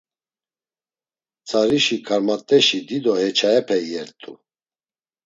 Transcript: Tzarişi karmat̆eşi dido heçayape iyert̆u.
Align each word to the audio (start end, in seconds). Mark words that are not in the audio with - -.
Tzarişi 1.47 1.97
karmat̆eşi 2.07 2.79
dido 2.87 3.13
heçayape 3.21 3.77
iyert̆u. 3.85 4.33